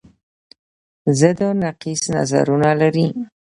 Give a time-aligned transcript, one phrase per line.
[1.19, 3.07] ضد و نقیص نظرونه لري